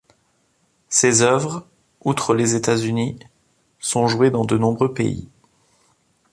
[0.89, 1.67] Ses œuvres,
[2.03, 3.19] outre les États-Unis,
[3.79, 5.29] sont jouées dans de nombreux pays.